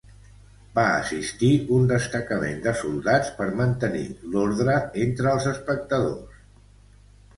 [0.77, 6.45] Va assistir un destacament de soldats per mantenir l'ordre entre els espectadors.